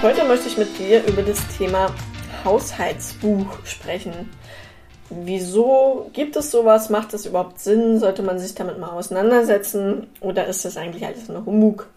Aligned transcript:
Heute 0.00 0.24
möchte 0.24 0.46
ich 0.46 0.56
mit 0.56 0.78
dir 0.78 1.04
über 1.08 1.22
das 1.22 1.40
Thema 1.58 1.92
Haushaltsbuch 2.44 3.64
sprechen. 3.64 4.30
Wieso 5.10 6.08
gibt 6.12 6.36
es 6.36 6.52
sowas? 6.52 6.88
Macht 6.88 7.14
es 7.14 7.26
überhaupt 7.26 7.58
Sinn? 7.58 7.98
Sollte 7.98 8.22
man 8.22 8.38
sich 8.38 8.54
damit 8.54 8.78
mal 8.78 8.90
auseinandersetzen? 8.90 10.06
Oder 10.20 10.46
ist 10.46 10.64
das 10.64 10.76
eigentlich 10.76 11.04
alles 11.04 11.28
nur 11.28 11.44
Humbug? 11.44 11.88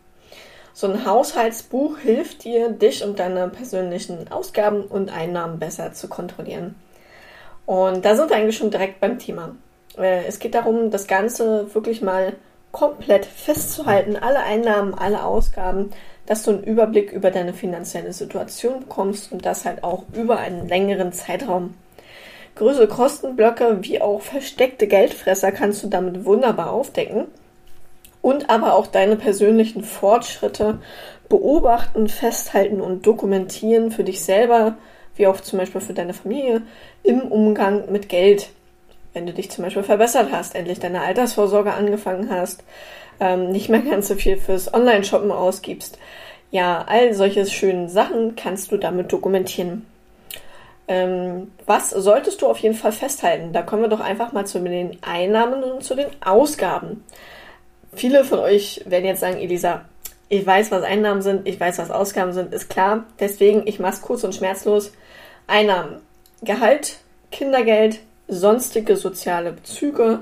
So 0.74 0.88
ein 0.88 1.06
Haushaltsbuch 1.06 2.00
hilft 2.00 2.44
dir, 2.44 2.70
dich 2.70 3.04
und 3.04 3.20
deine 3.20 3.50
persönlichen 3.50 4.32
Ausgaben 4.32 4.82
und 4.82 5.16
Einnahmen 5.16 5.60
besser 5.60 5.94
zu 5.94 6.08
kontrollieren. 6.08 6.74
Und 7.68 8.04
da 8.04 8.16
sind 8.16 8.32
wir 8.32 8.36
eigentlich 8.36 8.58
schon 8.58 8.72
direkt 8.72 9.00
beim 9.00 9.20
Thema. 9.20 9.56
Äh, 9.96 10.26
es 10.26 10.40
geht 10.40 10.56
darum, 10.56 10.90
das 10.90 11.06
Ganze 11.06 11.72
wirklich 11.76 12.02
mal 12.02 12.34
komplett 12.72 13.26
festzuhalten, 13.26 14.16
alle 14.16 14.40
Einnahmen, 14.40 14.94
alle 14.94 15.24
Ausgaben, 15.24 15.92
dass 16.32 16.44
du 16.44 16.52
einen 16.52 16.64
Überblick 16.64 17.12
über 17.12 17.30
deine 17.30 17.52
finanzielle 17.52 18.14
Situation 18.14 18.80
bekommst 18.80 19.34
und 19.34 19.46
das 19.46 19.66
halt 19.66 19.84
auch 19.84 20.06
über 20.14 20.38
einen 20.38 20.66
längeren 20.66 21.12
Zeitraum. 21.12 21.74
Größere 22.56 22.88
Kostenblöcke 22.88 23.80
wie 23.82 24.00
auch 24.00 24.22
versteckte 24.22 24.88
Geldfresser 24.88 25.52
kannst 25.52 25.84
du 25.84 25.90
damit 25.90 26.24
wunderbar 26.24 26.72
aufdecken 26.72 27.26
und 28.22 28.50
aber 28.50 28.76
auch 28.76 28.88
deine 28.88 29.18
persönlichen 29.18 29.84
Fortschritte 29.84 30.80
beobachten, 31.28 32.08
festhalten 32.08 32.80
und 32.80 33.06
dokumentieren 33.06 33.92
für 33.92 34.06
dich 34.06 34.22
selber, 34.22 34.78
wie 35.18 35.28
auch 35.28 35.42
zum 35.42 35.60
Beispiel 35.60 35.82
für 35.82 35.94
deine 35.94 36.14
Familie 36.14 36.62
im 37.04 37.24
Umgang 37.24 37.92
mit 37.92 38.08
Geld. 38.08 38.52
Wenn 39.12 39.26
du 39.26 39.34
dich 39.34 39.52
zum 39.52 39.66
Beispiel 39.66 39.84
verbessert 39.84 40.30
hast, 40.32 40.56
endlich 40.56 40.80
deine 40.80 41.02
Altersvorsorge 41.02 41.74
angefangen 41.74 42.30
hast, 42.30 42.64
ähm, 43.22 43.52
nicht 43.52 43.70
mehr 43.70 43.80
ganz 43.82 44.10
so 44.10 44.16
viel 44.16 44.36
fürs 44.36 44.74
Online-Shoppen 44.74 45.32
ausgibst. 45.32 45.98
Ja, 46.50 46.84
all 46.86 47.14
solche 47.14 47.46
schönen 47.46 47.88
Sachen 47.88 48.36
kannst 48.36 48.74
du 48.74 48.78
damit 48.78 49.14
dokumentieren. 49.14 49.86
Ähm, 50.90 51.52
was 51.66 51.92
solltest 51.92 52.42
du 52.42 52.48
auf 52.48 52.58
jeden 52.58 52.76
Fall 52.76 52.92
festhalten? 52.92 53.54
Da 53.54 53.62
kommen 53.62 53.84
wir 53.84 53.90
doch 53.90 54.02
einfach 54.02 54.34
mal 54.34 54.46
zu 54.46 54.60
den 54.60 54.98
Einnahmen 55.02 55.64
und 55.64 55.84
zu 55.84 55.96
den 55.96 56.10
Ausgaben. 56.20 57.06
Viele 57.94 58.26
von 58.26 58.40
euch 58.40 58.82
werden 58.86 59.06
jetzt 59.06 59.22
sagen, 59.22 59.38
Elisa, 59.38 59.86
ich 60.28 60.46
weiß, 60.46 60.72
was 60.72 60.84
Einnahmen 60.84 61.22
sind, 61.22 61.48
ich 61.48 61.60
weiß, 61.60 61.78
was 61.78 61.92
Ausgaben 61.92 62.34
sind, 62.34 62.54
ist 62.54 62.70
klar. 62.70 63.06
Deswegen, 63.20 63.68
ich 63.68 63.80
mache 63.80 63.94
es 63.94 64.02
kurz 64.02 64.24
und 64.24 64.36
schmerzlos. 64.36 64.92
Einnahmen. 65.48 65.98
Gehalt, 66.42 66.98
Kindergeld, 67.32 68.00
sonstige 68.28 68.96
soziale 68.96 69.52
Bezüge, 69.54 70.20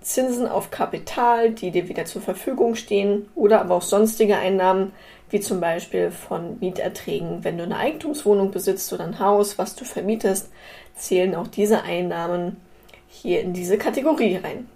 Zinsen 0.00 0.48
auf 0.48 0.70
Kapital, 0.70 1.50
die 1.50 1.70
dir 1.70 1.88
wieder 1.88 2.04
zur 2.06 2.22
Verfügung 2.22 2.74
stehen, 2.74 3.28
oder 3.34 3.60
aber 3.60 3.76
auch 3.76 3.82
sonstige 3.82 4.36
Einnahmen, 4.36 4.92
wie 5.28 5.40
zum 5.40 5.60
Beispiel 5.60 6.10
von 6.10 6.58
Mieterträgen. 6.60 7.44
Wenn 7.44 7.58
du 7.58 7.64
eine 7.64 7.76
Eigentumswohnung 7.76 8.50
besitzt 8.50 8.92
oder 8.92 9.04
ein 9.04 9.18
Haus, 9.18 9.58
was 9.58 9.76
du 9.76 9.84
vermietest, 9.84 10.50
zählen 10.96 11.34
auch 11.34 11.46
diese 11.46 11.82
Einnahmen 11.82 12.56
hier 13.08 13.40
in 13.40 13.52
diese 13.52 13.78
Kategorie 13.78 14.36
rein. 14.36 14.68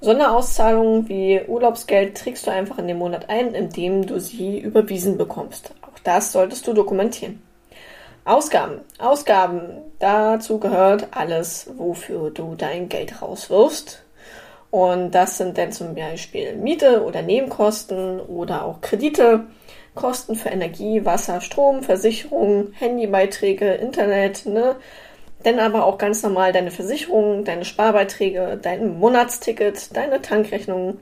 Sonderauszahlungen 0.00 1.08
wie 1.08 1.40
Urlaubsgeld 1.46 2.16
trägst 2.16 2.46
du 2.46 2.50
einfach 2.50 2.78
in 2.78 2.88
den 2.88 2.98
Monat 2.98 3.30
ein, 3.30 3.54
indem 3.54 4.06
du 4.06 4.20
sie 4.20 4.58
überwiesen 4.58 5.16
bekommst. 5.16 5.72
Auch 5.80 5.98
das 6.02 6.32
solltest 6.32 6.66
du 6.66 6.74
dokumentieren. 6.74 7.42
Ausgaben. 8.26 8.80
Ausgaben. 8.98 9.82
Dazu 9.98 10.58
gehört 10.58 11.08
alles, 11.12 11.70
wofür 11.76 12.30
du 12.30 12.54
dein 12.54 12.88
Geld 12.88 13.22
rauswirfst. 13.22 14.03
Und 14.74 15.12
das 15.12 15.38
sind 15.38 15.56
dann 15.56 15.70
zum 15.70 15.94
Beispiel 15.94 16.56
Miete 16.56 17.04
oder 17.04 17.22
Nebenkosten 17.22 18.18
oder 18.18 18.64
auch 18.64 18.80
Kredite, 18.80 19.46
Kosten 19.94 20.34
für 20.34 20.48
Energie, 20.48 21.04
Wasser, 21.04 21.40
Strom, 21.40 21.84
Versicherung, 21.84 22.72
Handybeiträge, 22.72 23.74
Internet, 23.74 24.46
ne? 24.46 24.74
Dann 25.44 25.60
aber 25.60 25.84
auch 25.84 25.96
ganz 25.96 26.24
normal 26.24 26.52
deine 26.52 26.72
Versicherung, 26.72 27.44
deine 27.44 27.64
Sparbeiträge, 27.64 28.58
dein 28.60 28.98
Monatsticket, 28.98 29.96
deine 29.96 30.20
Tankrechnung, 30.22 30.98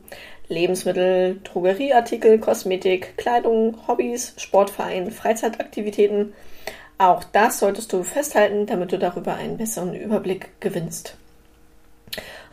Lebensmittel, 0.48 1.40
Drogerieartikel, 1.42 2.40
Kosmetik, 2.40 3.16
Kleidung, 3.16 3.78
Hobbys, 3.88 4.34
Sportverein, 4.36 5.10
Freizeitaktivitäten. 5.10 6.34
Auch 6.98 7.24
das 7.24 7.60
solltest 7.60 7.90
du 7.94 8.02
festhalten, 8.02 8.66
damit 8.66 8.92
du 8.92 8.98
darüber 8.98 9.36
einen 9.36 9.56
besseren 9.56 9.94
Überblick 9.94 10.60
gewinnst. 10.60 11.16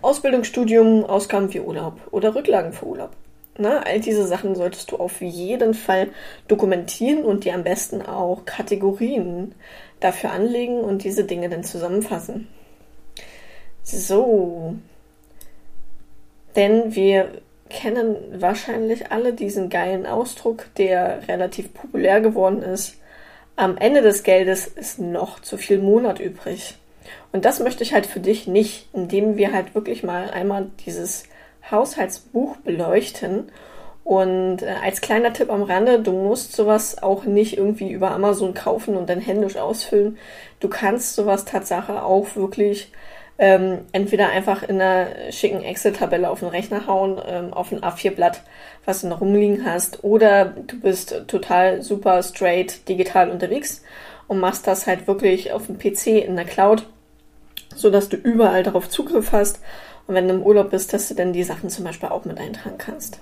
Ausbildungsstudium, 0.01 1.05
Ausgaben 1.05 1.53
wie 1.53 1.59
Urlaub 1.59 1.99
oder 2.11 2.35
Rücklagen 2.35 2.73
für 2.73 2.85
Urlaub. 2.85 3.11
Na, 3.57 3.81
all 3.81 3.99
diese 3.99 4.25
Sachen 4.25 4.55
solltest 4.55 4.91
du 4.91 4.95
auf 4.95 5.19
jeden 5.19 5.73
Fall 5.73 6.07
dokumentieren 6.47 7.25
und 7.25 7.43
dir 7.43 7.53
am 7.53 7.63
besten 7.63 8.01
auch 8.01 8.45
Kategorien 8.45 9.53
dafür 9.99 10.31
anlegen 10.31 10.79
und 10.79 11.03
diese 11.03 11.25
Dinge 11.25 11.49
dann 11.49 11.65
zusammenfassen. 11.65 12.47
So. 13.83 14.75
Denn 16.55 16.95
wir 16.95 17.31
kennen 17.69 18.15
wahrscheinlich 18.41 19.11
alle 19.11 19.33
diesen 19.33 19.69
geilen 19.69 20.05
Ausdruck, 20.05 20.73
der 20.77 21.27
relativ 21.27 21.73
populär 21.73 22.21
geworden 22.21 22.61
ist. 22.63 22.95
Am 23.57 23.77
Ende 23.77 24.01
des 24.01 24.23
Geldes 24.23 24.67
ist 24.67 24.99
noch 24.99 25.41
zu 25.41 25.57
viel 25.57 25.79
Monat 25.79 26.19
übrig. 26.19 26.77
Und 27.31 27.45
das 27.45 27.59
möchte 27.59 27.83
ich 27.83 27.93
halt 27.93 28.05
für 28.05 28.19
dich 28.19 28.47
nicht, 28.47 28.89
indem 28.93 29.37
wir 29.37 29.53
halt 29.53 29.75
wirklich 29.75 30.03
mal 30.03 30.29
einmal 30.29 30.69
dieses 30.85 31.23
Haushaltsbuch 31.69 32.57
beleuchten 32.57 33.51
und 34.09 34.63
äh, 34.63 34.73
als 34.83 35.01
kleiner 35.01 35.33
Tipp 35.33 35.51
am 35.51 35.61
Rande, 35.61 35.99
du 36.01 36.11
musst 36.11 36.53
sowas 36.53 37.03
auch 37.03 37.25
nicht 37.25 37.57
irgendwie 37.57 37.91
über 37.91 38.09
Amazon 38.09 38.55
kaufen 38.55 38.97
und 38.97 39.07
dann 39.07 39.19
händisch 39.19 39.55
ausfüllen. 39.55 40.17
Du 40.59 40.67
kannst 40.67 41.13
sowas 41.13 41.45
Tatsache 41.45 42.01
auch 42.01 42.35
wirklich 42.35 42.91
ähm, 43.37 43.81
entweder 43.91 44.29
einfach 44.29 44.63
in 44.63 44.81
einer 44.81 45.31
schicken 45.31 45.61
Excel-Tabelle 45.61 46.27
auf 46.27 46.39
den 46.39 46.49
Rechner 46.49 46.87
hauen, 46.87 47.21
ähm, 47.23 47.53
auf 47.53 47.71
ein 47.71 47.81
A4-Blatt, 47.81 48.41
was 48.83 49.01
du 49.01 49.07
noch 49.09 49.21
rumliegen 49.21 49.63
hast, 49.63 50.03
oder 50.03 50.45
du 50.45 50.79
bist 50.79 51.25
total 51.27 51.83
super 51.83 52.23
straight 52.23 52.89
digital 52.89 53.29
unterwegs 53.29 53.83
und 54.27 54.39
machst 54.39 54.65
das 54.65 54.87
halt 54.87 55.05
wirklich 55.05 55.51
auf 55.51 55.67
dem 55.67 55.77
PC 55.77 56.25
in 56.25 56.35
der 56.35 56.45
Cloud, 56.45 56.87
so 57.75 57.89
dass 57.89 58.09
du 58.09 58.17
überall 58.17 58.63
darauf 58.63 58.89
Zugriff 58.89 59.31
hast 59.31 59.59
und 60.07 60.15
wenn 60.15 60.27
du 60.27 60.33
im 60.33 60.43
Urlaub 60.43 60.71
bist, 60.71 60.93
dass 60.93 61.07
du 61.07 61.15
dann 61.15 61.33
die 61.33 61.43
Sachen 61.43 61.69
zum 61.69 61.85
Beispiel 61.85 62.09
auch 62.09 62.25
mit 62.25 62.39
eintragen 62.39 62.77
kannst. 62.77 63.19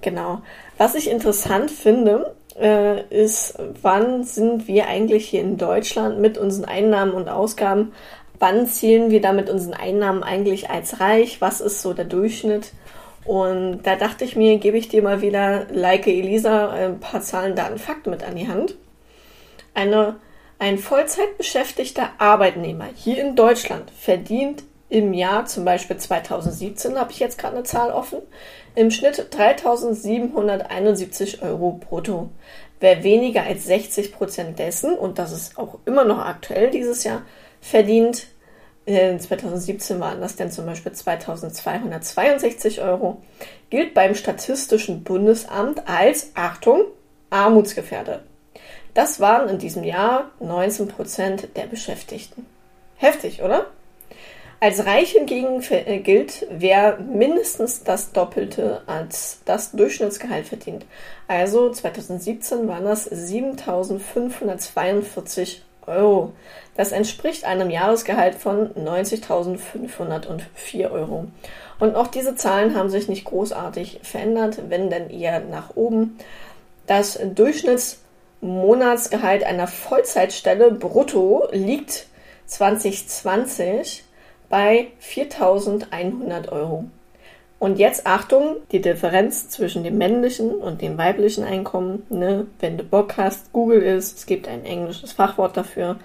Genau. 0.00 0.42
Was 0.76 0.94
ich 0.94 1.10
interessant 1.10 1.70
finde, 1.70 2.34
äh, 2.58 3.02
ist, 3.08 3.58
wann 3.82 4.24
sind 4.24 4.68
wir 4.68 4.86
eigentlich 4.86 5.28
hier 5.28 5.40
in 5.40 5.56
Deutschland 5.56 6.20
mit 6.20 6.38
unseren 6.38 6.64
Einnahmen 6.64 7.12
und 7.12 7.28
Ausgaben? 7.28 7.92
Wann 8.38 8.66
zählen 8.66 9.10
wir 9.10 9.20
da 9.20 9.32
mit 9.32 9.50
unseren 9.50 9.74
Einnahmen 9.74 10.22
eigentlich 10.22 10.70
als 10.70 11.00
reich? 11.00 11.40
Was 11.40 11.60
ist 11.60 11.82
so 11.82 11.92
der 11.92 12.04
Durchschnitt? 12.04 12.72
Und 13.24 13.82
da 13.82 13.96
dachte 13.96 14.24
ich 14.24 14.36
mir, 14.36 14.58
gebe 14.58 14.78
ich 14.78 14.88
dir 14.88 15.02
mal 15.02 15.20
wieder, 15.20 15.66
like 15.70 16.06
Elisa, 16.06 16.70
ein 16.70 17.00
paar 17.00 17.20
Zahlen, 17.20 17.56
Daten, 17.56 17.78
Fakten 17.78 18.10
mit 18.10 18.22
an 18.22 18.36
die 18.36 18.48
Hand. 18.48 18.76
Eine, 19.74 20.16
ein 20.58 20.78
Vollzeitbeschäftigter 20.78 22.10
Arbeitnehmer 22.18 22.88
hier 22.94 23.20
in 23.20 23.36
Deutschland 23.36 23.90
verdient 23.90 24.64
im 24.88 25.12
Jahr, 25.12 25.44
zum 25.46 25.64
Beispiel 25.64 25.98
2017, 25.98 26.98
habe 26.98 27.12
ich 27.12 27.20
jetzt 27.20 27.38
gerade 27.38 27.56
eine 27.56 27.64
Zahl 27.64 27.92
offen, 27.92 28.20
im 28.74 28.90
Schnitt 28.90 29.34
3.771 29.34 31.42
Euro 31.42 31.72
brutto. 31.72 32.30
Wer 32.80 33.02
weniger 33.02 33.42
als 33.42 33.66
60 33.66 34.12
Prozent 34.12 34.58
dessen, 34.58 34.96
und 34.96 35.18
das 35.18 35.32
ist 35.32 35.58
auch 35.58 35.78
immer 35.84 36.04
noch 36.04 36.18
aktuell 36.18 36.70
dieses 36.70 37.04
Jahr, 37.04 37.22
verdient, 37.60 38.28
in 38.86 39.20
2017 39.20 40.00
waren 40.00 40.22
das 40.22 40.36
dann 40.36 40.50
zum 40.50 40.64
Beispiel 40.64 40.92
2262 40.92 42.80
Euro, 42.80 43.20
gilt 43.68 43.92
beim 43.92 44.14
Statistischen 44.14 45.04
Bundesamt 45.04 45.86
als, 45.86 46.30
Achtung, 46.34 46.84
armutsgefährdet. 47.28 48.22
Das 48.94 49.20
waren 49.20 49.48
in 49.48 49.58
diesem 49.58 49.84
Jahr 49.84 50.30
19 50.40 50.88
Prozent 50.88 51.56
der 51.56 51.66
Beschäftigten. 51.66 52.46
Heftig, 52.96 53.42
oder? 53.42 53.66
Als 54.60 54.86
reich 54.86 55.12
hingegen 55.12 55.62
äh, 55.70 56.00
gilt, 56.00 56.44
wer 56.50 56.98
mindestens 56.98 57.84
das 57.84 58.10
Doppelte 58.10 58.82
als 58.86 59.38
das 59.44 59.70
Durchschnittsgehalt 59.70 60.48
verdient. 60.48 60.84
Also 61.28 61.70
2017 61.70 62.66
waren 62.66 62.84
das 62.84 63.08
7.542 63.08 65.58
Euro. 65.86 66.32
Das 66.76 66.90
entspricht 66.90 67.44
einem 67.44 67.70
Jahresgehalt 67.70 68.34
von 68.34 68.74
90.504 68.74 70.90
Euro. 70.90 71.28
Und 71.78 71.94
auch 71.94 72.08
diese 72.08 72.34
Zahlen 72.34 72.74
haben 72.74 72.90
sich 72.90 73.08
nicht 73.08 73.26
großartig 73.26 74.00
verändert, 74.02 74.58
wenn 74.68 74.90
denn 74.90 75.08
eher 75.08 75.38
nach 75.40 75.76
oben. 75.76 76.18
Das 76.88 77.20
Durchschnittsmonatsgehalt 78.40 79.44
einer 79.44 79.66
Vollzeitstelle 79.66 80.70
brutto 80.72 81.48
liegt 81.52 82.06
2020 82.46 84.04
bei 84.48 84.88
4.100 85.02 86.48
Euro. 86.50 86.84
Und 87.58 87.78
jetzt 87.78 88.06
Achtung, 88.06 88.58
die 88.70 88.80
Differenz 88.80 89.48
zwischen 89.48 89.82
dem 89.82 89.98
männlichen 89.98 90.52
und 90.52 90.80
dem 90.80 90.96
weiblichen 90.96 91.42
Einkommen. 91.42 92.06
Ne? 92.08 92.46
Wenn 92.60 92.78
du 92.78 92.84
Bock 92.84 93.16
hast, 93.16 93.52
Google 93.52 93.82
ist, 93.82 94.18
es 94.18 94.26
gibt 94.26 94.46
ein 94.46 94.64
englisches 94.64 95.12
Fachwort 95.12 95.56
dafür. 95.56 95.98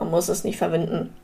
Man 0.00 0.10
muss 0.10 0.28
es 0.28 0.42
nicht 0.42 0.58
verwenden. 0.58 1.14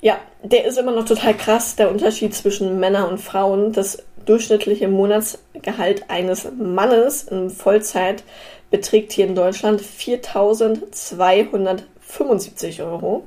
Ja, 0.00 0.18
der 0.42 0.64
ist 0.64 0.78
immer 0.78 0.92
noch 0.92 1.04
total 1.04 1.34
krass, 1.34 1.76
der 1.76 1.90
Unterschied 1.90 2.34
zwischen 2.34 2.78
Männern 2.78 3.10
und 3.10 3.18
Frauen. 3.18 3.72
Das 3.72 4.02
durchschnittliche 4.24 4.88
Monatsgehalt 4.88 6.08
eines 6.08 6.48
Mannes 6.58 7.24
in 7.24 7.50
Vollzeit 7.50 8.24
beträgt 8.70 9.12
hier 9.12 9.26
in 9.26 9.34
Deutschland 9.34 9.82
4.275 9.82 12.82
Euro. 12.84 13.24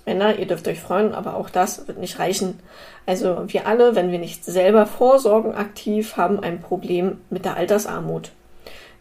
Männer, 0.05 0.39
ihr 0.39 0.47
dürft 0.47 0.69
euch 0.69 0.81
freuen, 0.81 1.13
aber 1.13 1.35
auch 1.35 1.51
das 1.51 1.89
wird 1.89 1.99
nicht 1.99 2.21
reichen. 2.21 2.61
Also 3.07 3.43
wir 3.49 3.67
alle, 3.67 3.97
wenn 3.97 4.13
wir 4.13 4.21
nicht 4.21 4.45
selber 4.45 4.87
vorsorgen 4.87 5.53
aktiv, 5.55 6.17
haben 6.17 6.39
ein 6.39 6.61
Problem 6.61 7.19
mit 7.29 7.45
der 7.45 7.57
Altersarmut. 7.57 8.31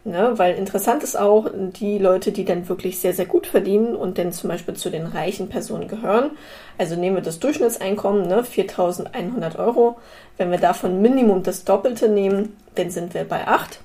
Ne? 0.06 0.38
Weil 0.38 0.54
interessant 0.54 1.02
ist 1.02 1.18
auch, 1.18 1.48
die 1.52 1.98
Leute, 1.98 2.30
die 2.30 2.44
dann 2.44 2.68
wirklich 2.68 3.00
sehr, 3.00 3.12
sehr 3.12 3.26
gut 3.26 3.48
verdienen 3.48 3.96
und 3.96 4.18
dann 4.18 4.32
zum 4.32 4.48
Beispiel 4.48 4.74
zu 4.74 4.88
den 4.88 5.04
reichen 5.04 5.48
Personen 5.48 5.88
gehören. 5.88 6.30
Also 6.78 6.94
nehmen 6.94 7.16
wir 7.16 7.24
das 7.24 7.40
Durchschnittseinkommen, 7.40 8.28
ne? 8.28 8.42
4.100 8.42 9.58
Euro. 9.58 9.96
Wenn 10.36 10.52
wir 10.52 10.58
davon 10.58 11.02
Minimum 11.02 11.42
das 11.42 11.64
Doppelte 11.64 12.08
nehmen, 12.08 12.56
dann 12.76 12.90
sind 12.90 13.14
wir 13.14 13.24
bei 13.24 13.48
8. 13.48 13.80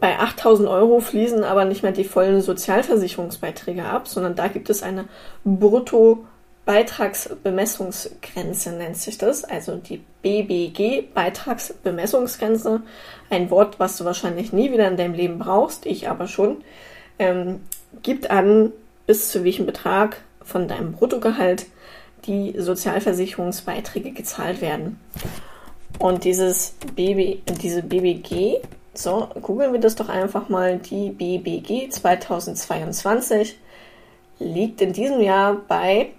Bei 0.00 0.18
8000 0.18 0.66
Euro 0.66 1.00
fließen 1.00 1.44
aber 1.44 1.66
nicht 1.66 1.82
mehr 1.82 1.92
die 1.92 2.04
vollen 2.04 2.40
Sozialversicherungsbeiträge 2.40 3.84
ab, 3.84 4.08
sondern 4.08 4.34
da 4.34 4.48
gibt 4.48 4.70
es 4.70 4.82
eine 4.82 5.04
Brutto-Beitragsbemessungsgrenze, 6.66 8.72
nennt 8.72 8.96
sich 8.96 9.18
das. 9.18 9.44
Also 9.44 9.76
die 9.76 10.02
BBG-Beitragsbemessungsgrenze. 10.22 12.82
Ein 13.30 13.50
Wort, 13.50 13.78
was 13.78 13.96
du 13.96 14.04
wahrscheinlich 14.04 14.52
nie 14.52 14.72
wieder 14.72 14.88
in 14.88 14.96
deinem 14.96 15.14
Leben 15.14 15.38
brauchst, 15.38 15.86
ich 15.86 16.08
aber 16.08 16.26
schon. 16.26 16.64
Ähm, 17.18 17.60
gibt 18.02 18.30
an, 18.30 18.72
bis 19.06 19.30
zu 19.30 19.42
welchem 19.44 19.64
Betrag 19.64 20.18
von 20.42 20.68
deinem 20.68 20.92
Bruttogehalt 20.92 21.64
die 22.26 22.54
Sozialversicherungsbeiträge 22.58 24.12
gezahlt 24.12 24.60
werden. 24.60 25.00
Und 25.98 26.24
dieses 26.24 26.74
BB, 26.94 27.38
diese 27.62 27.82
BBG 27.82 28.60
so, 28.92 29.28
googeln 29.40 29.72
wir 29.72 29.80
das 29.80 29.94
doch 29.94 30.08
einfach 30.08 30.48
mal. 30.48 30.78
Die 30.78 31.10
BBG 31.10 31.90
2022 31.90 33.56
liegt 34.38 34.80
in 34.80 34.92
diesem 34.92 35.20
Jahr 35.20 35.56
bei 35.68 36.10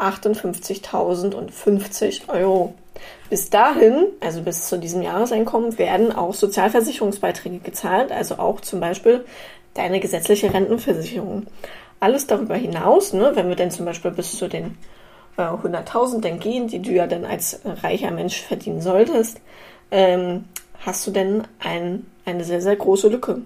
58.050 0.00 2.28
Euro. 2.28 2.74
Bis 3.28 3.50
dahin, 3.50 4.06
also 4.20 4.42
bis 4.42 4.68
zu 4.68 4.78
diesem 4.78 5.02
Jahreseinkommen, 5.02 5.78
werden 5.78 6.12
auch 6.12 6.34
Sozialversicherungsbeiträge 6.34 7.58
gezahlt, 7.58 8.12
also 8.12 8.38
auch 8.38 8.60
zum 8.60 8.80
Beispiel 8.80 9.24
deine 9.74 10.00
gesetzliche 10.00 10.52
Rentenversicherung. 10.52 11.46
Alles 12.00 12.26
darüber 12.26 12.56
hinaus, 12.56 13.12
ne, 13.12 13.32
wenn 13.34 13.48
wir 13.48 13.56
denn 13.56 13.70
zum 13.70 13.84
Beispiel 13.84 14.10
bis 14.10 14.36
zu 14.36 14.48
den 14.48 14.76
äh, 15.36 15.42
100.000 15.42 16.20
dann 16.20 16.40
gehen, 16.40 16.66
die 16.66 16.82
du 16.82 16.90
ja 16.90 17.06
dann 17.06 17.24
als 17.24 17.60
reicher 17.64 18.10
Mensch 18.10 18.40
verdienen 18.40 18.80
solltest, 18.80 19.40
ähm, 19.90 20.46
hast 20.80 21.06
du 21.06 21.10
denn 21.10 21.44
ein, 21.60 22.06
eine 22.24 22.44
sehr, 22.44 22.62
sehr 22.62 22.76
große 22.76 23.08
Lücke. 23.08 23.42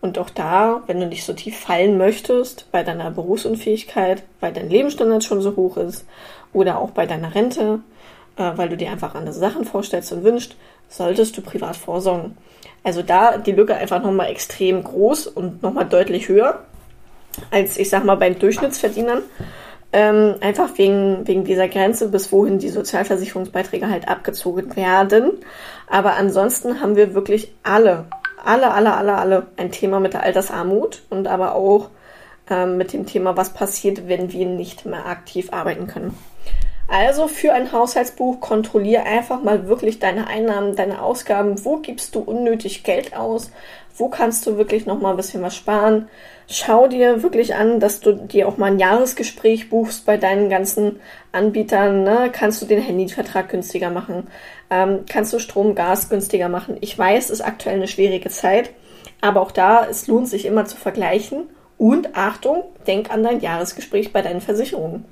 Und 0.00 0.18
auch 0.18 0.30
da, 0.30 0.82
wenn 0.86 0.98
du 0.98 1.06
nicht 1.06 1.24
so 1.24 1.32
tief 1.34 1.58
fallen 1.58 1.98
möchtest, 1.98 2.70
bei 2.72 2.82
deiner 2.82 3.10
Berufsunfähigkeit, 3.10 4.22
weil 4.40 4.52
dein 4.52 4.70
Lebensstandard 4.70 5.24
schon 5.24 5.42
so 5.42 5.56
hoch 5.56 5.76
ist, 5.76 6.06
oder 6.52 6.78
auch 6.78 6.90
bei 6.90 7.06
deiner 7.06 7.34
Rente, 7.34 7.80
äh, 8.36 8.52
weil 8.56 8.68
du 8.68 8.76
dir 8.76 8.90
einfach 8.90 9.14
andere 9.14 9.34
Sachen 9.34 9.64
vorstellst 9.64 10.12
und 10.12 10.24
wünschst, 10.24 10.56
solltest 10.88 11.36
du 11.36 11.42
privat 11.42 11.76
vorsorgen. 11.76 12.36
Also 12.82 13.02
da 13.02 13.36
die 13.36 13.52
Lücke 13.52 13.74
einfach 13.74 14.02
nochmal 14.02 14.30
extrem 14.30 14.82
groß 14.82 15.26
und 15.26 15.62
nochmal 15.62 15.86
deutlich 15.86 16.28
höher 16.28 16.60
als, 17.50 17.76
ich 17.76 17.90
sag 17.90 18.04
mal, 18.04 18.16
bei 18.16 18.30
Durchschnittsverdienern. 18.30 19.22
Ähm, 19.92 20.36
einfach 20.40 20.78
wegen, 20.78 21.26
wegen 21.26 21.44
dieser 21.44 21.66
Grenze, 21.66 22.08
bis 22.08 22.30
wohin 22.30 22.60
die 22.60 22.68
Sozialversicherungsbeiträge 22.68 23.88
halt 23.88 24.08
abgezogen 24.08 24.76
werden. 24.76 25.32
Aber 25.88 26.14
ansonsten 26.14 26.80
haben 26.80 26.94
wir 26.94 27.14
wirklich 27.14 27.52
alle, 27.64 28.06
alle, 28.44 28.72
alle, 28.72 28.94
alle, 28.96 29.16
alle 29.16 29.46
ein 29.56 29.72
Thema 29.72 30.00
mit 30.00 30.14
der 30.14 30.22
Altersarmut 30.22 31.02
und 31.10 31.28
aber 31.28 31.54
auch 31.54 31.90
ähm, 32.48 32.76
mit 32.76 32.92
dem 32.92 33.06
Thema, 33.06 33.36
was 33.36 33.52
passiert, 33.52 34.08
wenn 34.08 34.32
wir 34.32 34.46
nicht 34.46 34.86
mehr 34.86 35.06
aktiv 35.06 35.52
arbeiten 35.52 35.86
können. 35.86 36.16
Also 36.90 37.28
für 37.28 37.52
ein 37.52 37.72
Haushaltsbuch 37.72 38.40
kontrolliere 38.40 39.04
einfach 39.04 39.42
mal 39.42 39.68
wirklich 39.68 40.00
deine 40.00 40.26
Einnahmen, 40.26 40.76
deine 40.76 41.00
Ausgaben. 41.00 41.64
Wo 41.64 41.76
gibst 41.76 42.14
du 42.14 42.20
unnötig 42.20 42.82
Geld 42.82 43.16
aus? 43.16 43.50
Wo 43.96 44.08
kannst 44.08 44.46
du 44.46 44.56
wirklich 44.56 44.86
noch 44.86 45.00
mal 45.00 45.12
ein 45.12 45.16
bisschen 45.16 45.42
was 45.42 45.56
sparen? 45.56 46.08
schau 46.50 46.88
dir 46.88 47.22
wirklich 47.22 47.54
an, 47.54 47.80
dass 47.80 48.00
du 48.00 48.12
dir 48.12 48.48
auch 48.48 48.58
mal 48.58 48.72
ein 48.72 48.78
Jahresgespräch 48.78 49.70
buchst 49.70 50.04
bei 50.04 50.16
deinen 50.16 50.50
ganzen 50.50 51.00
Anbietern. 51.32 52.02
Ne? 52.02 52.30
Kannst 52.32 52.60
du 52.60 52.66
den 52.66 52.82
Handyvertrag 52.82 53.48
günstiger 53.48 53.90
machen? 53.90 54.26
Ähm, 54.68 55.04
kannst 55.08 55.32
du 55.32 55.38
Strom, 55.38 55.74
Gas 55.74 56.08
günstiger 56.08 56.48
machen? 56.48 56.76
Ich 56.80 56.98
weiß, 56.98 57.26
es 57.26 57.30
ist 57.30 57.40
aktuell 57.40 57.76
eine 57.76 57.88
schwierige 57.88 58.28
Zeit, 58.30 58.70
aber 59.20 59.40
auch 59.40 59.52
da, 59.52 59.86
es 59.88 60.08
lohnt 60.08 60.28
sich 60.28 60.44
immer 60.44 60.64
zu 60.64 60.76
vergleichen. 60.76 61.48
Und 61.78 62.14
Achtung, 62.14 62.64
denk 62.86 63.10
an 63.10 63.22
dein 63.22 63.40
Jahresgespräch 63.40 64.12
bei 64.12 64.20
deinen 64.20 64.42
Versicherungen. 64.42 65.06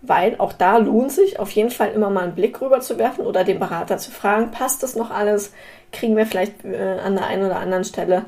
Weil 0.00 0.36
auch 0.38 0.52
da 0.52 0.78
lohnt 0.78 1.10
sich 1.10 1.40
auf 1.40 1.50
jeden 1.50 1.70
Fall 1.70 1.90
immer 1.90 2.08
mal 2.08 2.24
einen 2.24 2.34
Blick 2.34 2.60
rüber 2.60 2.80
zu 2.80 2.98
werfen 2.98 3.26
oder 3.26 3.44
den 3.44 3.58
Berater 3.58 3.98
zu 3.98 4.10
fragen, 4.10 4.52
passt 4.52 4.82
das 4.82 4.94
noch 4.94 5.10
alles? 5.10 5.52
Kriegen 5.92 6.16
wir 6.16 6.26
vielleicht 6.26 6.64
äh, 6.64 6.98
an 7.04 7.16
der 7.16 7.26
einen 7.26 7.46
oder 7.46 7.58
anderen 7.58 7.84
Stelle 7.84 8.26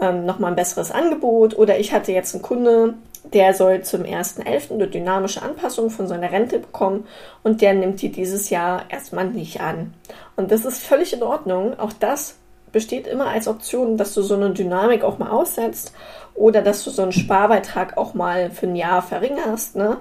ähm, 0.00 0.24
nochmal 0.24 0.52
ein 0.52 0.56
besseres 0.56 0.90
Angebot. 0.90 1.56
Oder 1.56 1.78
ich 1.78 1.92
hatte 1.92 2.12
jetzt 2.12 2.34
einen 2.34 2.42
Kunde, 2.42 2.94
der 3.24 3.54
soll 3.54 3.82
zum 3.82 4.02
1.11. 4.02 4.72
eine 4.72 4.88
dynamische 4.88 5.42
Anpassung 5.42 5.90
von 5.90 6.06
seiner 6.06 6.32
Rente 6.32 6.58
bekommen 6.58 7.06
und 7.42 7.60
der 7.60 7.74
nimmt 7.74 8.00
die 8.00 8.10
dieses 8.10 8.50
Jahr 8.50 8.84
erstmal 8.88 9.26
nicht 9.26 9.60
an. 9.60 9.94
Und 10.36 10.50
das 10.50 10.64
ist 10.64 10.82
völlig 10.82 11.12
in 11.12 11.22
Ordnung. 11.22 11.78
Auch 11.78 11.92
das 11.92 12.36
besteht 12.72 13.06
immer 13.06 13.26
als 13.26 13.48
Option, 13.48 13.96
dass 13.96 14.14
du 14.14 14.22
so 14.22 14.34
eine 14.34 14.50
Dynamik 14.50 15.04
auch 15.04 15.18
mal 15.18 15.30
aussetzt 15.30 15.92
oder 16.34 16.62
dass 16.62 16.84
du 16.84 16.90
so 16.90 17.02
einen 17.02 17.12
Sparbeitrag 17.12 17.96
auch 17.98 18.14
mal 18.14 18.50
für 18.50 18.66
ein 18.66 18.76
Jahr 18.76 19.02
verringerst. 19.02 19.76
Ne? 19.76 19.98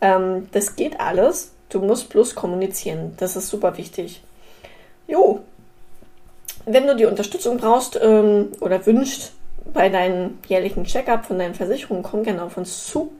Ähm, 0.00 0.48
das 0.52 0.76
geht 0.76 1.00
alles. 1.00 1.52
Du 1.68 1.80
musst 1.80 2.08
bloß 2.08 2.34
kommunizieren. 2.34 3.14
Das 3.18 3.36
ist 3.36 3.48
super 3.48 3.76
wichtig. 3.76 4.22
Jo. 5.06 5.40
Wenn 6.64 6.86
du 6.86 6.96
die 6.96 7.06
Unterstützung 7.06 7.56
brauchst 7.56 7.98
ähm, 8.00 8.48
oder 8.60 8.84
wünschst, 8.84 9.32
bei 9.72 9.88
deinem 9.88 10.38
jährlichen 10.46 10.84
Checkup 10.84 11.26
von 11.26 11.38
deinen 11.38 11.54
Versicherungen, 11.54 12.02
komm 12.02 12.22
gerne 12.22 12.42
auf 12.42 12.56
uns 12.56 12.86
zu. 12.86 13.12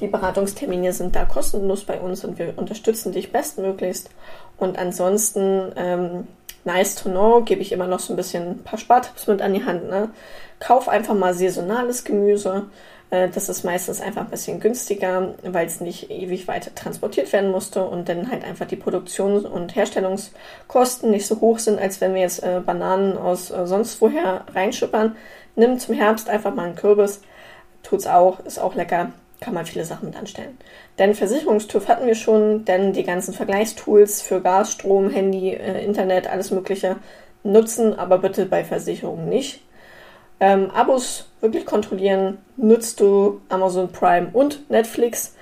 Die 0.00 0.06
Beratungstermine 0.06 0.92
sind 0.92 1.14
da 1.14 1.24
kostenlos 1.24 1.84
bei 1.84 2.00
uns 2.00 2.24
und 2.24 2.38
wir 2.38 2.54
unterstützen 2.56 3.12
dich 3.12 3.32
bestmöglichst. 3.32 4.10
Und 4.56 4.78
ansonsten, 4.78 5.72
ähm, 5.76 6.26
nice 6.64 6.94
to 6.94 7.10
know, 7.10 7.42
gebe 7.42 7.60
ich 7.60 7.72
immer 7.72 7.86
noch 7.86 8.00
so 8.00 8.12
ein 8.12 8.16
bisschen 8.16 8.50
ein 8.50 8.62
paar 8.62 8.78
Spartipps 8.78 9.26
mit 9.26 9.42
an 9.42 9.54
die 9.54 9.64
Hand. 9.64 9.88
Ne? 9.88 10.10
Kauf 10.58 10.88
einfach 10.88 11.14
mal 11.14 11.34
saisonales 11.34 12.04
Gemüse. 12.04 12.66
Äh, 13.10 13.28
das 13.28 13.48
ist 13.48 13.64
meistens 13.64 14.00
einfach 14.00 14.22
ein 14.22 14.30
bisschen 14.30 14.60
günstiger, 14.60 15.34
weil 15.42 15.66
es 15.66 15.80
nicht 15.80 16.10
ewig 16.10 16.48
weit 16.48 16.74
transportiert 16.76 17.32
werden 17.32 17.50
musste 17.50 17.84
und 17.84 18.08
dann 18.08 18.30
halt 18.30 18.44
einfach 18.44 18.66
die 18.66 18.76
Produktions- 18.76 19.44
und 19.44 19.74
Herstellungskosten 19.74 21.10
nicht 21.10 21.26
so 21.26 21.40
hoch 21.40 21.58
sind, 21.58 21.78
als 21.78 22.00
wenn 22.00 22.14
wir 22.14 22.22
jetzt 22.22 22.42
äh, 22.42 22.60
Bananen 22.64 23.16
aus 23.16 23.50
äh, 23.50 23.66
sonst 23.66 24.00
woher 24.00 24.44
reinschippern. 24.54 25.16
Nimm 25.56 25.78
zum 25.78 25.94
Herbst 25.94 26.28
einfach 26.28 26.54
mal 26.54 26.66
einen 26.66 26.76
Kürbis. 26.76 27.20
Tut's 27.82 28.06
auch, 28.06 28.40
ist 28.40 28.58
auch 28.58 28.74
lecker. 28.74 29.12
Kann 29.40 29.54
man 29.54 29.64
viele 29.64 29.86
Sachen 29.86 30.10
mit 30.10 30.18
anstellen. 30.18 30.58
Denn 30.98 31.14
Versicherungstüv 31.14 31.88
hatten 31.88 32.06
wir 32.06 32.14
schon, 32.14 32.66
denn 32.66 32.92
die 32.92 33.04
ganzen 33.04 33.32
Vergleichstools 33.32 34.20
für 34.20 34.42
Gas, 34.42 34.72
Strom, 34.72 35.08
Handy, 35.08 35.54
Internet, 35.54 36.28
alles 36.28 36.50
Mögliche 36.50 36.96
nutzen, 37.42 37.98
aber 37.98 38.18
bitte 38.18 38.44
bei 38.44 38.64
Versicherungen 38.64 39.30
nicht. 39.30 39.62
Ähm, 40.40 40.70
Abos 40.70 41.28
wirklich 41.40 41.66
kontrollieren. 41.66 42.38
Nutzt 42.56 43.00
du 43.00 43.40
Amazon 43.48 43.92
Prime 43.92 44.30
und 44.32 44.68
Netflix? 44.70 45.34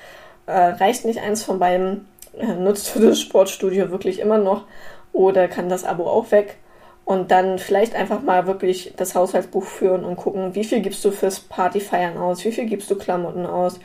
äh, 0.49 0.71
reicht 0.71 1.05
nicht 1.05 1.21
eins 1.21 1.45
von 1.45 1.59
beiden, 1.59 2.09
äh, 2.37 2.47
nutzt 2.55 2.95
du 2.95 3.01
das 3.01 3.21
Sportstudio 3.21 3.91
wirklich 3.91 4.19
immer 4.19 4.39
noch 4.39 4.65
oder 5.13 5.47
kann 5.47 5.69
das 5.69 5.85
Abo 5.85 6.09
auch 6.09 6.31
weg? 6.33 6.57
Und 7.05 7.31
dann 7.31 7.59
vielleicht 7.59 7.95
einfach 7.95 8.23
mal 8.23 8.47
wirklich 8.47 8.93
das 8.97 9.15
Haushaltsbuch 9.15 9.65
führen 9.65 10.05
und 10.05 10.17
gucken, 10.17 10.55
wie 10.55 10.65
viel 10.65 10.81
gibst 10.81 11.05
du 11.05 11.11
fürs 11.11 11.41
Partyfeiern 11.41 12.19
aus, 12.19 12.45
wie 12.45 12.53
viel 12.53 12.67
gibst 12.67 12.91
du 12.91 12.97
Klamotten 12.97 13.47
aus. 13.47 13.81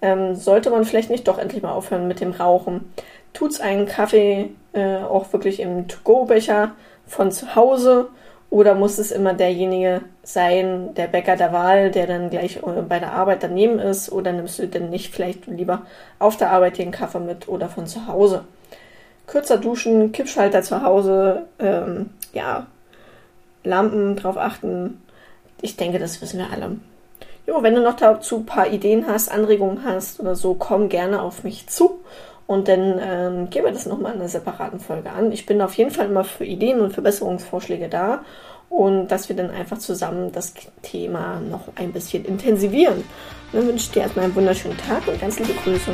Ähm, 0.00 0.36
sollte 0.36 0.70
man 0.70 0.84
vielleicht 0.84 1.10
nicht 1.10 1.26
doch 1.26 1.38
endlich 1.38 1.62
mal 1.62 1.72
aufhören 1.72 2.06
mit 2.06 2.20
dem 2.20 2.30
Rauchen? 2.30 2.92
Tut's 3.32 3.60
einen 3.60 3.86
Kaffee 3.86 4.50
äh, 4.74 4.98
auch 4.98 5.32
wirklich 5.32 5.58
im 5.60 5.88
To-Go-Becher 5.88 6.72
von 7.06 7.32
zu 7.32 7.56
Hause 7.56 8.10
oder 8.50 8.74
muss 8.74 8.98
es 8.98 9.10
immer 9.10 9.34
derjenige 9.34 10.00
sein, 10.22 10.94
der 10.94 11.06
Bäcker 11.06 11.36
der 11.36 11.52
Wahl, 11.52 11.90
der 11.90 12.06
dann 12.06 12.30
gleich 12.30 12.56
äh, 12.56 12.82
bei 12.88 12.98
der 12.98 13.12
Arbeit 13.12 13.42
daneben 13.42 13.78
ist? 13.78 14.10
Oder 14.10 14.32
nimmst 14.32 14.58
du 14.58 14.66
denn 14.66 14.90
nicht 14.90 15.14
vielleicht 15.14 15.46
lieber 15.46 15.82
auf 16.18 16.36
der 16.36 16.50
Arbeit 16.50 16.78
den 16.78 16.90
Kaffee 16.90 17.20
mit 17.20 17.48
oder 17.48 17.68
von 17.68 17.86
zu 17.86 18.06
Hause? 18.06 18.44
Kürzer 19.26 19.58
duschen, 19.58 20.12
Kippschalter 20.12 20.62
zu 20.62 20.82
Hause, 20.82 21.46
ähm, 21.58 22.10
ja, 22.32 22.66
Lampen 23.64 24.16
drauf 24.16 24.38
achten. 24.38 25.02
Ich 25.60 25.76
denke, 25.76 25.98
das 25.98 26.22
wissen 26.22 26.38
wir 26.38 26.50
alle. 26.50 26.76
Jo, 27.46 27.62
wenn 27.62 27.74
du 27.74 27.82
noch 27.82 27.96
dazu 27.96 28.38
ein 28.38 28.46
paar 28.46 28.68
Ideen 28.68 29.06
hast, 29.06 29.30
Anregungen 29.30 29.84
hast 29.84 30.20
oder 30.20 30.34
so, 30.34 30.54
komm 30.54 30.88
gerne 30.88 31.20
auf 31.20 31.44
mich 31.44 31.66
zu 31.66 32.00
und 32.48 32.66
dann 32.66 32.98
ähm, 32.98 33.50
gehen 33.50 33.66
wir 33.66 33.72
das 33.72 33.84
nochmal 33.84 34.14
in 34.14 34.20
einer 34.20 34.28
separaten 34.30 34.80
Folge 34.80 35.10
an. 35.10 35.30
Ich 35.32 35.44
bin 35.44 35.60
auf 35.60 35.74
jeden 35.74 35.90
Fall 35.90 36.06
immer 36.06 36.24
für 36.24 36.46
Ideen 36.46 36.80
und 36.80 36.94
Verbesserungsvorschläge 36.94 37.90
da 37.90 38.22
und 38.70 39.08
dass 39.08 39.28
wir 39.28 39.36
dann 39.36 39.50
einfach 39.50 39.76
zusammen 39.76 40.32
das 40.32 40.54
Thema 40.80 41.40
noch 41.40 41.68
ein 41.74 41.92
bisschen 41.92 42.24
intensivieren. 42.24 42.96
Und 42.96 43.04
dann 43.52 43.68
wünsche 43.68 43.84
ich 43.84 43.90
dir 43.90 44.00
erstmal 44.00 44.24
einen 44.24 44.34
wunderschönen 44.34 44.78
Tag 44.78 45.06
und 45.06 45.20
ganz 45.20 45.38
liebe 45.38 45.52
Grüße. 45.62 45.92